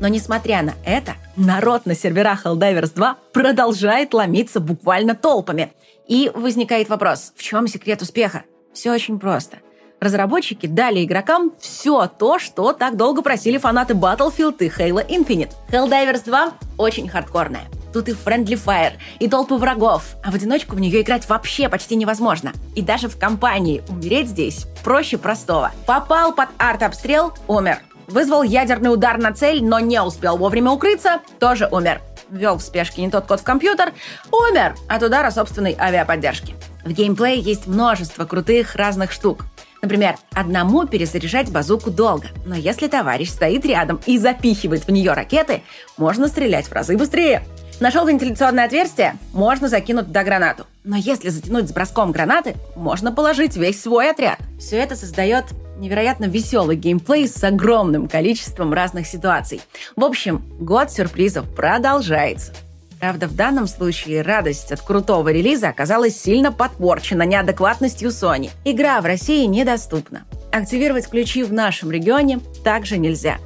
Но 0.00 0.08
несмотря 0.08 0.62
на 0.62 0.74
это, 0.84 1.14
народ 1.36 1.86
на 1.86 1.94
серверах 1.94 2.44
Helldivers 2.44 2.94
2 2.94 3.16
продолжает 3.32 4.12
ломиться 4.12 4.60
буквально 4.60 5.14
толпами. 5.14 5.72
И 6.08 6.30
возникает 6.34 6.88
вопрос, 6.88 7.32
в 7.36 7.42
чем 7.42 7.66
секрет 7.66 8.02
успеха? 8.02 8.42
Все 8.72 8.92
очень 8.92 9.18
просто 9.18 9.58
разработчики 10.00 10.66
дали 10.66 11.04
игрокам 11.04 11.52
все 11.58 12.06
то, 12.06 12.38
что 12.38 12.72
так 12.72 12.96
долго 12.96 13.22
просили 13.22 13.58
фанаты 13.58 13.94
Battlefield 13.94 14.56
и 14.60 14.68
Halo 14.68 15.06
Infinite. 15.06 15.52
Helldivers 15.70 16.24
2 16.24 16.52
очень 16.78 17.08
хардкорная. 17.08 17.64
Тут 17.92 18.08
и 18.08 18.12
Friendly 18.12 18.60
Fire, 18.62 18.92
и 19.20 19.28
толпы 19.28 19.54
врагов, 19.54 20.16
а 20.22 20.30
в 20.30 20.34
одиночку 20.34 20.76
в 20.76 20.80
нее 20.80 21.00
играть 21.00 21.26
вообще 21.28 21.68
почти 21.70 21.96
невозможно. 21.96 22.52
И 22.74 22.82
даже 22.82 23.08
в 23.08 23.18
компании 23.18 23.82
умереть 23.88 24.28
здесь 24.28 24.66
проще 24.84 25.16
простого. 25.16 25.72
Попал 25.86 26.34
под 26.34 26.48
арт-обстрел– 26.58 27.32
умер. 27.48 27.78
Вызвал 28.06 28.42
ядерный 28.42 28.92
удар 28.92 29.16
на 29.16 29.32
цель, 29.32 29.64
но 29.64 29.80
не 29.80 30.00
успел 30.02 30.36
вовремя 30.36 30.72
укрыться– 30.72 31.20
тоже 31.40 31.68
умер. 31.72 32.02
Ввел 32.28 32.58
в 32.58 32.62
спешке 32.62 33.00
не 33.00 33.10
тот 33.10 33.24
код 33.26 33.40
в 33.40 33.44
компьютер– 33.44 33.94
умер 34.30 34.74
от 34.88 35.02
удара 35.02 35.30
собственной 35.30 35.74
авиаподдержки. 35.78 36.54
В 36.84 36.92
геймплее 36.92 37.40
есть 37.40 37.66
множество 37.66 38.26
крутых 38.26 38.76
разных 38.76 39.10
штук. 39.10 39.46
Например, 39.86 40.16
одному 40.34 40.84
перезаряжать 40.84 41.52
базуку 41.52 41.92
долго, 41.92 42.26
но 42.44 42.56
если 42.56 42.88
товарищ 42.88 43.30
стоит 43.30 43.64
рядом 43.64 44.00
и 44.04 44.18
запихивает 44.18 44.84
в 44.84 44.90
нее 44.90 45.12
ракеты, 45.12 45.62
можно 45.96 46.26
стрелять 46.26 46.66
в 46.66 46.72
разы 46.72 46.96
быстрее. 46.96 47.44
Нашел 47.78 48.04
вентиляционное 48.04 48.64
отверстие? 48.64 49.14
Можно 49.32 49.68
закинуть 49.68 50.06
туда 50.06 50.24
гранату. 50.24 50.66
Но 50.82 50.96
если 50.96 51.28
затянуть 51.28 51.68
с 51.68 51.72
броском 51.72 52.10
гранаты, 52.10 52.56
можно 52.74 53.12
положить 53.12 53.56
весь 53.56 53.80
свой 53.80 54.10
отряд. 54.10 54.40
Все 54.58 54.76
это 54.76 54.96
создает 54.96 55.44
невероятно 55.78 56.24
веселый 56.24 56.74
геймплей 56.74 57.28
с 57.28 57.44
огромным 57.44 58.08
количеством 58.08 58.72
разных 58.72 59.06
ситуаций. 59.06 59.60
В 59.94 60.02
общем, 60.02 60.42
год 60.58 60.90
сюрпризов 60.90 61.48
продолжается. 61.54 62.52
Правда, 63.00 63.26
в 63.26 63.36
данном 63.36 63.66
случае 63.66 64.22
радость 64.22 64.72
от 64.72 64.80
крутого 64.80 65.28
релиза 65.30 65.68
оказалась 65.68 66.20
сильно 66.20 66.50
подпорчена 66.50 67.22
неадекватностью 67.22 68.08
Sony. 68.08 68.50
Игра 68.64 69.00
в 69.00 69.04
России 69.04 69.44
недоступна. 69.44 70.24
Активировать 70.50 71.08
ключи 71.08 71.42
в 71.42 71.52
нашем 71.52 71.90
регионе 71.90 72.40
также 72.64 72.96
нельзя. 72.96 73.36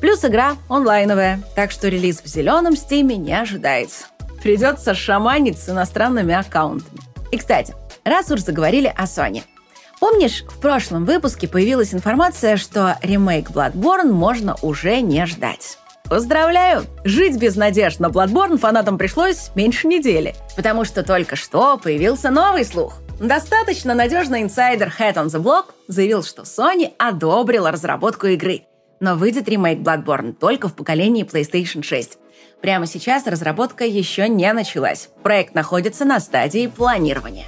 Плюс 0.00 0.24
игра 0.24 0.56
онлайновая, 0.68 1.40
так 1.54 1.70
что 1.70 1.88
релиз 1.88 2.20
в 2.20 2.26
зеленом 2.26 2.76
Steam 2.76 3.09
е 3.09 3.16
не 3.16 3.32
ожидается. 3.32 4.06
Придется 4.42 4.94
шаманить 4.94 5.58
с 5.58 5.68
иностранными 5.68 6.34
аккаунтами. 6.34 7.00
И, 7.30 7.38
кстати, 7.38 7.74
раз 8.04 8.30
уж 8.30 8.40
заговорили 8.40 8.92
о 8.94 9.04
Sony. 9.04 9.42
Помнишь, 10.00 10.44
в 10.46 10.60
прошлом 10.60 11.04
выпуске 11.04 11.48
появилась 11.48 11.94
информация, 11.94 12.56
что 12.56 12.98
ремейк 13.02 13.50
Bloodborne 13.50 14.12
можно 14.12 14.56
уже 14.60 15.00
не 15.00 15.24
ждать? 15.26 15.78
Поздравляю! 16.08 16.84
Жить 17.02 17.36
без 17.36 17.56
надежд 17.56 17.98
на 17.98 18.06
Bloodborne 18.06 18.58
фанатам 18.58 18.96
пришлось 18.96 19.50
меньше 19.56 19.88
недели, 19.88 20.36
потому 20.54 20.84
что 20.84 21.02
только 21.02 21.34
что 21.34 21.78
появился 21.78 22.30
новый 22.30 22.64
слух. 22.64 22.98
Достаточно 23.18 23.92
надежный 23.94 24.42
инсайдер 24.42 24.92
Head 24.96 25.14
on 25.14 25.26
the 25.26 25.42
Block 25.42 25.72
заявил, 25.88 26.22
что 26.22 26.42
Sony 26.42 26.92
одобрила 26.96 27.72
разработку 27.72 28.28
игры. 28.28 28.62
Но 29.00 29.16
выйдет 29.16 29.48
ремейк 29.48 29.80
Bloodborne 29.80 30.32
только 30.32 30.68
в 30.68 30.76
поколении 30.76 31.24
PlayStation 31.24 31.82
6. 31.82 32.18
Прямо 32.62 32.86
сейчас 32.86 33.26
разработка 33.26 33.84
еще 33.84 34.28
не 34.28 34.52
началась. 34.52 35.08
Проект 35.22 35.54
находится 35.54 36.04
на 36.04 36.20
стадии 36.20 36.68
планирования. 36.68 37.46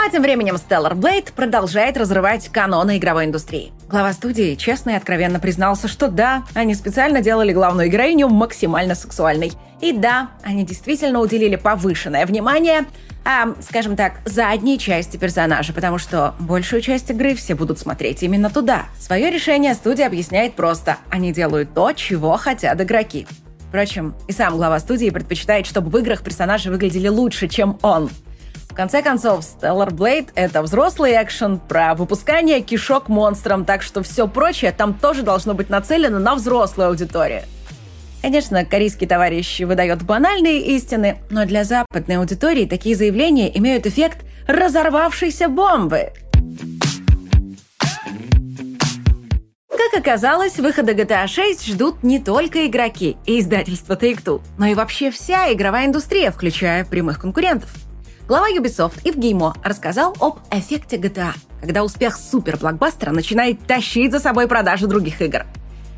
Ну 0.00 0.06
а 0.06 0.10
тем 0.10 0.22
временем 0.22 0.54
Stellar 0.54 0.94
Blade 0.94 1.32
продолжает 1.34 1.96
разрывать 1.96 2.48
каноны 2.50 2.98
игровой 2.98 3.24
индустрии. 3.24 3.72
Глава 3.88 4.12
студии 4.12 4.54
честно 4.54 4.90
и 4.90 4.94
откровенно 4.94 5.40
признался, 5.40 5.88
что 5.88 6.06
да, 6.06 6.44
они 6.54 6.76
специально 6.76 7.20
делали 7.20 7.52
главную 7.52 7.90
героиню 7.90 8.28
максимально 8.28 8.94
сексуальной. 8.94 9.50
И 9.80 9.92
да, 9.92 10.30
они 10.44 10.64
действительно 10.64 11.18
уделили 11.18 11.56
повышенное 11.56 12.26
внимание 12.26 12.86
а, 13.24 13.54
скажем 13.60 13.96
так, 13.96 14.20
задней 14.24 14.78
части 14.78 15.16
персонажа, 15.16 15.72
потому 15.72 15.98
что 15.98 16.36
большую 16.38 16.80
часть 16.80 17.10
игры 17.10 17.34
все 17.34 17.56
будут 17.56 17.80
смотреть 17.80 18.22
именно 18.22 18.50
туда. 18.50 18.84
Свое 19.00 19.32
решение 19.32 19.74
студия 19.74 20.06
объясняет 20.06 20.54
просто. 20.54 20.98
Они 21.10 21.32
делают 21.32 21.74
то, 21.74 21.92
чего 21.92 22.36
хотят 22.36 22.80
игроки. 22.80 23.26
Впрочем, 23.68 24.14
и 24.28 24.32
сам 24.32 24.56
глава 24.56 24.78
студии 24.78 25.10
предпочитает, 25.10 25.66
чтобы 25.66 25.90
в 25.90 25.98
играх 25.98 26.22
персонажи 26.22 26.70
выглядели 26.70 27.08
лучше, 27.08 27.48
чем 27.48 27.80
он 27.82 28.08
конце 28.78 29.02
концов, 29.02 29.40
Stellar 29.40 29.90
Blade— 29.90 30.28
это 30.36 30.62
взрослый 30.62 31.20
экшен 31.20 31.58
про 31.58 31.96
выпускание 31.96 32.60
кишок 32.60 33.08
монстрам, 33.08 33.64
так 33.64 33.82
что 33.82 34.04
все 34.04 34.28
прочее 34.28 34.70
там 34.70 34.94
тоже 34.94 35.22
должно 35.22 35.52
быть 35.54 35.68
нацелено 35.68 36.20
на 36.20 36.36
взрослую 36.36 36.90
аудиторию. 36.90 37.42
Конечно, 38.22 38.64
корейский 38.64 39.08
товарищ 39.08 39.58
выдает 39.62 40.04
банальные 40.04 40.60
истины, 40.76 41.18
но 41.28 41.44
для 41.44 41.64
западной 41.64 42.18
аудитории 42.18 42.66
такие 42.66 42.94
заявления 42.94 43.50
имеют 43.58 43.84
эффект 43.84 44.18
разорвавшейся 44.46 45.48
бомбы. 45.48 46.12
Как 49.68 50.00
оказалось, 50.00 50.56
выхода 50.58 50.92
GTA 50.92 51.26
6 51.26 51.66
ждут 51.66 52.04
не 52.04 52.20
только 52.20 52.64
игроки 52.68 53.16
и 53.26 53.40
издательство 53.40 53.94
Take-Two, 53.94 54.40
но 54.56 54.66
и 54.66 54.74
вообще 54.74 55.10
вся 55.10 55.52
игровая 55.52 55.86
индустрия, 55.86 56.30
включая 56.30 56.84
прямых 56.84 57.18
конкурентов– 57.18 57.70
Глава 58.28 58.50
Ubisoft 58.50 59.00
Ив 59.04 59.16
Геймо 59.16 59.54
рассказал 59.64 60.14
об 60.20 60.40
эффекте 60.50 60.98
GTA, 60.98 61.32
когда 61.62 61.82
успех 61.82 62.18
супер-блокбастера 62.18 63.10
начинает 63.10 63.66
тащить 63.66 64.12
за 64.12 64.20
собой 64.20 64.46
продажи 64.46 64.86
других 64.86 65.22
игр. 65.22 65.46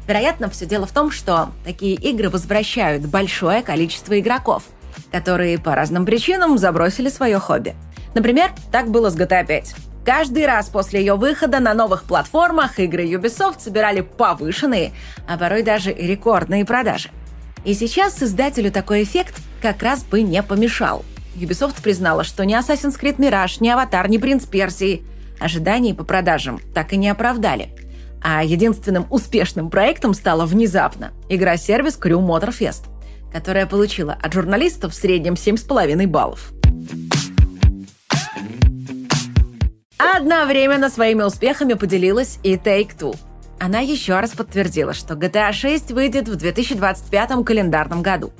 Вероятно, 0.06 0.48
все 0.48 0.64
дело 0.64 0.86
в 0.86 0.92
том, 0.92 1.10
что 1.10 1.48
такие 1.64 1.96
игры 1.96 2.30
возвращают 2.30 3.04
большое 3.06 3.64
количество 3.64 4.16
игроков. 4.18 4.62
которые 5.10 5.58
по 5.58 5.74
разным 5.74 6.06
причинам 6.06 6.56
забросили 6.58 7.08
свое 7.08 7.38
хобби. 7.40 7.74
Например, 8.14 8.50
так 8.70 8.90
было 8.90 9.10
с 9.10 9.16
GTA 9.16 9.44
5. 9.44 9.74
Каждый 10.04 10.46
раз 10.46 10.68
после 10.68 11.00
ее 11.00 11.14
выхода 11.14 11.58
на 11.58 11.74
новых 11.74 12.04
платформах 12.04 12.78
игры 12.78 13.06
Ubisoft 13.06 13.60
собирали 13.60 14.02
повышенные, 14.02 14.92
а 15.28 15.36
порой 15.36 15.62
даже 15.62 15.92
рекордные 15.92 16.64
продажи. 16.64 17.10
И 17.64 17.74
сейчас 17.74 18.22
издателю 18.22 18.70
такой 18.70 19.02
эффект 19.02 19.34
как 19.62 19.82
раз 19.82 20.04
бы 20.04 20.22
не 20.22 20.42
помешал. 20.42 21.04
Ubisoft 21.34 21.82
признала, 21.82 22.24
что 22.24 22.44
ни 22.44 22.58
Assassin's 22.58 23.00
Creed 23.00 23.16
Mirage, 23.16 23.58
ни 23.60 23.68
Аватар, 23.68 24.08
ни 24.08 24.18
Принц 24.18 24.44
Персии 24.46 25.04
ожиданий 25.38 25.94
по 25.94 26.04
продажам 26.04 26.60
так 26.74 26.92
и 26.92 26.96
не 26.96 27.08
оправдали. 27.08 27.70
А 28.22 28.44
единственным 28.44 29.06
успешным 29.10 29.70
проектом 29.70 30.12
стала 30.12 30.44
внезапно 30.44 31.12
игра-сервис 31.28 31.98
Crew 31.98 32.20
Motorfest, 32.20 32.84
которая 33.32 33.66
получила 33.66 34.12
от 34.12 34.32
журналистов 34.34 34.92
в 34.92 34.96
среднем 34.96 35.34
7,5 35.34 36.06
баллов. 36.06 36.52
Одновременно 39.98 40.90
своими 40.90 41.22
успехами 41.22 41.72
поделилась 41.72 42.38
и 42.42 42.56
Take-Two. 42.56 43.16
Она 43.58 43.80
еще 43.80 44.18
раз 44.20 44.30
подтвердила, 44.30 44.92
что 44.92 45.14
GTA 45.14 45.52
6 45.52 45.92
выйдет 45.92 46.28
в 46.28 46.36
2025 46.36 47.44
календарном 47.44 48.02
году. 48.02 48.32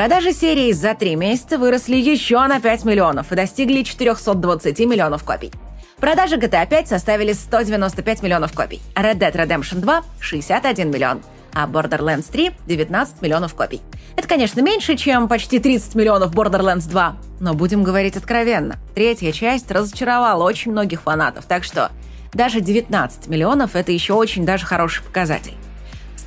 Продажи 0.00 0.32
серии 0.32 0.72
за 0.72 0.94
три 0.94 1.14
месяца 1.14 1.58
выросли 1.58 1.96
еще 1.96 2.40
на 2.46 2.58
5 2.58 2.86
миллионов 2.86 3.32
и 3.32 3.36
достигли 3.36 3.82
420 3.82 4.78
миллионов 4.86 5.24
копий. 5.24 5.52
Продажи 5.98 6.36
GTA 6.36 6.66
5 6.66 6.88
составили 6.88 7.34
195 7.34 8.22
миллионов 8.22 8.54
копий, 8.54 8.80
а 8.94 9.02
Red 9.02 9.18
Dead 9.18 9.34
Redemption 9.34 9.80
2– 9.80 10.02
61 10.18 10.90
миллион– 10.90 11.20
а 11.52 11.66
Borderlands 11.66 12.32
3— 12.32 12.52
19 12.66 13.20
миллионов 13.20 13.54
копий. 13.54 13.82
Это, 14.16 14.26
конечно, 14.26 14.62
меньше, 14.62 14.96
чем 14.96 15.28
почти 15.28 15.58
30 15.58 15.94
миллионов 15.94 16.32
Borderlands 16.32 16.88
2, 16.88 17.16
но 17.40 17.52
будем 17.52 17.82
говорить 17.82 18.16
откровенно. 18.16 18.78
Третья 18.94 19.32
часть 19.32 19.70
разочаровала 19.70 20.42
очень 20.44 20.72
многих 20.72 21.02
фанатов, 21.02 21.44
так 21.44 21.62
что 21.62 21.90
даже 22.32 22.62
19 22.62 23.28
миллионов— 23.28 23.72
это 23.76 23.92
еще 23.92 24.14
очень 24.14 24.46
даже 24.46 24.64
хороший 24.64 25.04
показатель. 25.04 25.56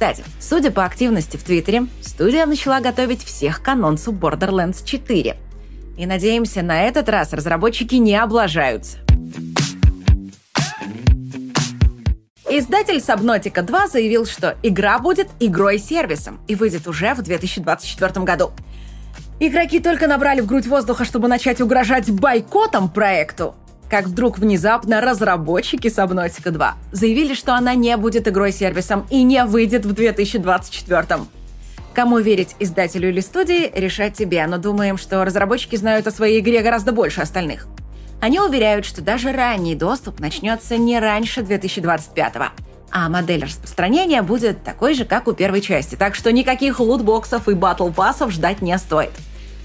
Кстати, 0.04 0.26
судя 0.38 0.70
по 0.70 0.84
активности 0.84 1.38
в 1.38 1.44
Твиттере, 1.44 1.88
студия 2.02 2.46
начала 2.46 2.82
готовить 2.82 3.24
всех 3.24 3.64
к 3.64 3.68
анонсу 3.70 4.12
Borderlands 4.12 4.84
4. 4.84 5.38
И 5.98 6.06
надеемся, 6.06 6.62
на 6.62 6.82
этот 6.82 7.08
раз 7.08 7.32
разработчики 7.32 7.96
не 7.96 8.18
облажаются. 8.18 8.98
Издатель 12.50 12.98
Subnautica 12.98 13.62
2 13.62 13.88
заявил, 13.88 14.26
что 14.26 14.58
игра 14.62 15.00
будет 15.00 15.30
игрой-сервисом 15.40 16.42
и 16.50 16.56
выйдет 16.56 16.86
уже 16.86 17.14
в 17.14 17.22
2024 17.22 18.26
году. 18.26 18.52
Игроки 19.40 19.80
только 19.80 20.08
набрали 20.10 20.42
в 20.42 20.48
грудь 20.48 20.68
воздуха, 20.68 21.06
чтобы 21.06 21.30
начать 21.30 21.62
угрожать 21.62 22.12
бойкотом 22.12 22.90
проекту, 22.90 23.56
как 23.94 24.08
вдруг 24.08 24.40
внезапно 24.40 25.02
разработчики 25.02 25.86
Subnautica 25.86 26.50
2 26.50 26.74
заявили, 26.92 27.36
что 27.36 27.54
она 27.54 27.76
не 27.76 27.96
будет 27.96 28.28
игрой-сервисом 28.28 29.06
и 29.12 29.22
не 29.22 29.46
выйдет 29.46 29.86
в 29.86 29.94
2024. 29.94 31.06
Кому 31.94 32.18
верить, 32.18 32.56
издателю 32.58 33.10
или 33.10 33.20
студии, 33.20 33.72
решать 33.76 34.16
тебе, 34.16 34.48
но 34.48 34.58
думаем, 34.58 34.98
что 34.98 35.24
разработчики 35.24 35.76
знают 35.76 36.08
о 36.08 36.12
своей 36.12 36.40
игре 36.40 36.64
гораздо 36.64 36.92
больше 36.92 37.22
остальных– 37.22 37.68
они 38.20 38.40
уверяют, 38.40 38.86
что 38.86 39.02
даже 39.02 39.34
ранний 39.34 39.76
доступ 39.76 40.22
начнется 40.22 40.78
не 40.78 40.98
раньше 40.98 41.42
2025 41.42 42.34
а 42.90 43.10
модель 43.10 43.44
распространения 43.44 44.22
будет 44.22 44.64
такой 44.64 44.94
же, 44.94 45.04
как 45.04 45.28
у 45.28 45.34
первой 45.34 45.62
части, 45.62 45.96
так 45.96 46.16
что 46.16 46.32
никаких 46.32 46.80
лутбоксов 46.80 47.50
и 47.50 47.54
батл-пассов 47.54 48.32
ждать 48.32 48.62
не 48.62 48.78
стоит. 48.78 49.12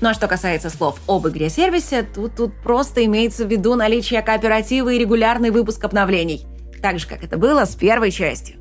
Ну 0.01 0.11
а 0.11 0.15
что 0.15 0.29
касается 0.29 0.71
слов 0.71 1.01
об 1.09 1.27
игре-сервисе, 1.27 2.03
тут, 2.03 2.37
тут 2.37 2.53
просто 2.63 3.05
имеется 3.05 3.45
в 3.45 3.51
виду 3.51 3.75
наличие 3.75 4.23
кооператива 4.23 4.91
и 4.91 4.99
регулярный 4.99 5.51
выпуск 5.51 5.85
обновлений, 5.85 6.47
так 6.81 6.99
же, 6.99 7.07
как 7.07 7.25
это 7.25 7.37
было 7.37 7.65
с 7.65 7.75
первой 7.75 8.11
частью. 8.11 8.57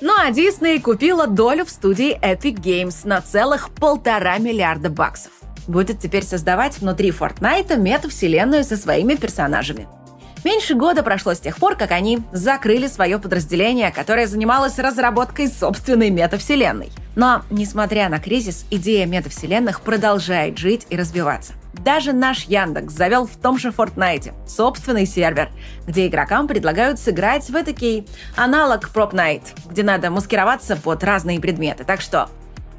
Ну 0.00 0.12
а 0.16 0.30
Disney 0.30 0.80
купила 0.80 1.26
долю 1.26 1.64
в 1.64 1.70
студии 1.70 2.16
Epic 2.20 2.60
Games 2.60 3.06
на 3.06 3.20
целых 3.20 3.70
полтора 3.70 4.38
миллиарда 4.38 4.90
баксов 4.90 5.32
будет 5.68 5.98
теперь 5.98 6.24
создавать 6.24 6.78
внутри 6.78 7.10
Fortnite 7.10 7.76
метавселенную 7.76 8.64
со 8.64 8.76
своими 8.76 9.14
персонажами. 9.14 9.88
Меньше 10.44 10.74
года 10.74 11.02
прошло 11.02 11.34
с 11.34 11.40
тех 11.40 11.56
пор, 11.56 11.76
как 11.76 11.90
они 11.90 12.20
закрыли 12.32 12.86
свое 12.86 13.18
подразделение, 13.18 13.90
которое 13.90 14.26
занималось 14.26 14.78
разработкой 14.78 15.48
собственной 15.48 16.10
метавселенной. 16.10 16.90
Но, 17.16 17.42
несмотря 17.50 18.08
на 18.08 18.20
кризис, 18.20 18.66
идея 18.70 19.06
метавселенных 19.06 19.80
продолжает 19.80 20.58
жить 20.58 20.86
и 20.90 20.96
развиваться. 20.96 21.54
Даже 21.72 22.12
наш 22.12 22.44
Яндекс 22.44 22.92
завел 22.94 23.26
в 23.26 23.36
том 23.36 23.58
же 23.58 23.68
Fortnite 23.68 24.32
собственный 24.48 25.06
сервер, 25.06 25.50
где 25.86 26.06
игрокам 26.06 26.46
предлагают 26.46 26.98
сыграть 26.98 27.48
в 27.48 27.54
этакий 27.54 28.06
аналог 28.36 28.90
Prop 28.94 29.12
Night, 29.12 29.42
где 29.70 29.82
надо 29.82 30.10
маскироваться 30.10 30.76
под 30.76 31.02
разные 31.04 31.40
предметы. 31.40 31.84
Так 31.84 32.00
что 32.00 32.28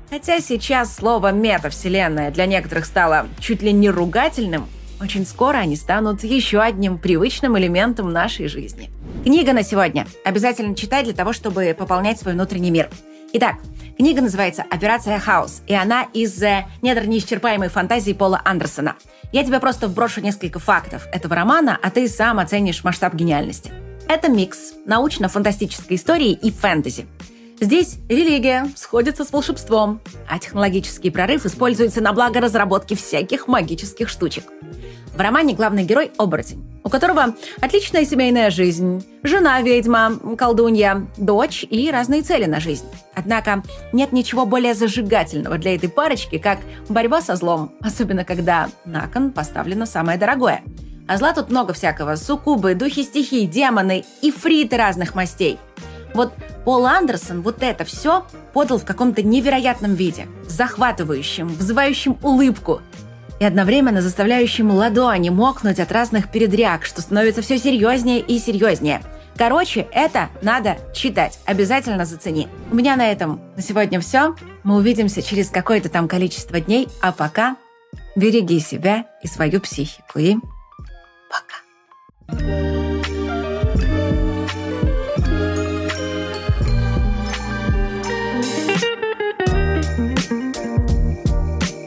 Хотя 0.10 0.40
сейчас 0.40 0.96
слово 0.96 1.34
«метавселенная» 1.34 2.32
для 2.32 2.46
некоторых 2.46 2.86
стало 2.86 3.28
чуть 3.40 3.62
ли 3.62 3.74
не 3.74 3.90
ругательным, 3.90 4.68
очень 5.02 5.26
скоро 5.26 5.58
они 5.58 5.76
станут 5.76 6.24
еще 6.24 6.60
одним 6.60 6.98
привычным 6.98 7.58
элементом 7.58 8.12
нашей 8.12 8.48
жизни. 8.48 8.90
Книга 9.24 9.54
на 9.54 9.64
сегодня. 9.64 10.08
Обязательно 10.24 10.76
читай 10.76 11.04
для 11.04 11.14
того, 11.14 11.34
чтобы 11.34 11.76
пополнять 11.78 12.20
свой 12.20 12.34
внутренний 12.34 12.72
мир. 12.72 12.90
Итак, 13.34 13.56
книга 13.98 14.22
называется 14.22 14.64
«Операция 14.70 15.20
Хаос», 15.20 15.62
и 15.68 15.74
она 15.74 16.08
из 16.14 16.42
э, 16.42 16.66
недр 16.82 17.06
неисчерпаемой 17.06 17.70
фантазии 17.70 18.14
Пола 18.14 18.42
Андерсона. 18.44 18.96
Я 19.32 19.44
тебе 19.44 19.60
просто 19.60 19.88
вброшу 19.88 20.22
несколько 20.22 20.60
фактов 20.60 21.08
этого 21.12 21.36
романа, 21.36 21.78
а 21.82 21.90
ты 21.92 22.08
сам 22.08 22.40
оценишь 22.40 22.84
масштаб 22.84 23.14
гениальности. 23.14 23.72
Это 24.08 24.30
микс 24.30 24.74
научно-фантастической 24.86 25.98
истории 25.98 26.32
и 26.32 26.52
фэнтези– 26.52 27.06
Здесь 27.60 27.98
религия 28.08 28.70
сходится 28.76 29.26
с 29.26 29.32
волшебством, 29.32 30.00
а 30.30 30.38
технологический 30.38 31.10
прорыв 31.10 31.44
используется 31.46 32.02
на 32.02 32.14
благо 32.14 32.40
разработки 32.40 32.94
всяких 32.94 33.48
магических 33.48 34.10
штучек. 34.10 34.44
В 35.16 35.20
романе 35.20 35.56
главный 35.56 35.84
герой– 35.84 36.12
оборотень, 36.20 36.64
у 36.84 36.90
которого 36.90 37.34
отличная 37.60 38.06
семейная 38.06 38.52
жизнь, 38.52 39.04
жена 39.24 39.60
ведьма, 39.64 40.20
колдунья, 40.38 41.08
дочь 41.18 41.66
и 41.68 41.90
разные 41.90 42.22
цели 42.22 42.46
на 42.46 42.60
жизнь. 42.60 42.86
Однако 43.16 43.64
нет 43.92 44.12
ничего 44.12 44.46
более 44.46 44.76
зажигательного 44.76 45.58
для 45.58 45.74
этой 45.74 45.90
парочки, 45.90 46.38
как 46.38 46.60
борьба 46.90 47.24
со 47.24 47.36
злом, 47.36 47.72
особенно 47.82 48.24
когда 48.24 48.70
на 48.86 49.08
кон 49.08 49.32
поставлено 49.32 49.88
самое 49.88 50.20
дорогое. 50.20 50.62
А 51.08 51.18
зла 51.18 51.34
тут 51.34 51.50
много 51.50 51.74
всякого– 51.74 52.16
суккубы, 52.18 52.76
духи 52.76 53.02
стихий, 53.02 53.48
демоны 53.48 54.06
и 54.22 54.30
фриты 54.30 54.78
разных 54.78 55.16
мастей. 55.16 55.58
Вот 56.18 56.34
Пол 56.66 56.88
Андерсон 56.88 57.44
вот 57.44 57.62
это 57.62 57.86
все 57.86 58.26
подал 58.52 58.80
в 58.80 58.86
каком-то 58.86 59.22
невероятном 59.22 59.94
виде, 59.94 60.26
захватывающем, 60.48 61.48
вызывающем 61.48 62.18
улыбку 62.24 62.82
и 63.40 63.46
одновременно 63.46 64.02
заставляющим 64.02 64.72
ладони 64.72 65.30
мокнуть 65.30 65.80
от 65.80 65.92
разных 65.92 66.32
передряг, 66.32 66.86
что 66.86 67.04
становится 67.04 67.44
все 67.44 67.60
серьезнее 67.60 68.20
и 68.20 68.40
серьезнее. 68.40 69.04
Короче, 69.38 69.88
это 69.92 70.30
надо 70.42 70.78
читать. 70.92 71.38
Обязательно 71.46 72.04
зацени. 72.04 72.48
У 72.72 72.76
меня 72.76 72.96
на 72.96 73.12
этом 73.12 73.40
на 73.56 73.62
сегодня 73.62 74.00
все. 74.00 74.36
Мы 74.64 74.78
увидимся 74.78 75.22
через 75.22 75.52
какое-то 75.52 75.90
там 75.90 76.08
количество 76.08 76.60
дней, 76.60 76.88
а 77.00 77.12
пока 77.12 77.58
береги 78.16 78.60
себя 78.60 79.06
и 79.22 79.28
свою 79.28 79.62
психику. 79.62 80.18
И 80.18 80.38